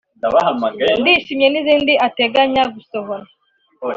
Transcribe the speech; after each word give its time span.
‘Ndishimye’ 1.01 1.47
n’izindi 1.51 1.93
ateganya 2.07 2.63
gusohora 2.73 3.25